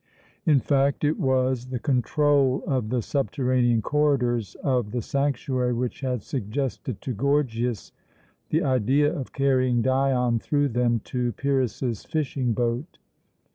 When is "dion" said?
9.83-10.39